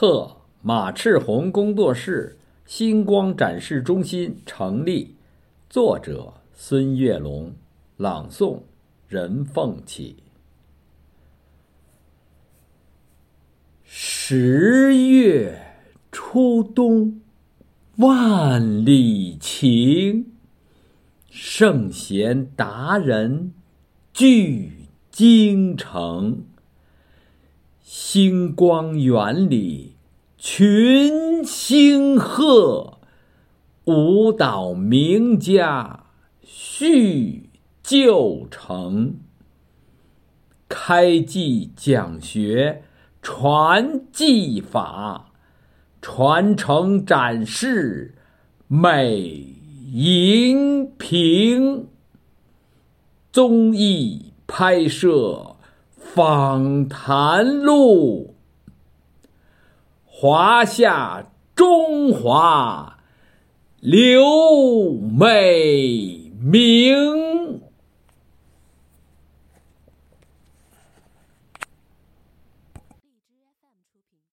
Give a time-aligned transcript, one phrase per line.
[0.00, 5.16] 贺马赤红工作室星光展示中心成立。
[5.68, 7.52] 作者：孙月龙，
[7.96, 8.60] 朗诵：
[9.08, 10.22] 任凤起。
[13.82, 15.60] 十月
[16.12, 17.20] 初冬，
[17.96, 20.30] 万里晴。
[21.28, 23.52] 圣贤达人
[24.12, 24.70] 聚
[25.10, 26.44] 京城，
[28.20, 29.94] 星光园里
[30.36, 32.98] 群星贺，
[33.84, 36.02] 舞蹈名家
[36.42, 37.48] 叙
[37.80, 39.20] 旧城，
[40.68, 42.82] 开技讲学
[43.22, 45.30] 传技法，
[46.02, 48.16] 传承展示
[48.66, 49.54] 美。
[49.92, 51.86] 荧屏
[53.30, 55.47] 综艺拍摄
[56.18, 58.34] 访谈录，
[60.04, 62.98] 华夏中华
[63.78, 67.57] 刘美名。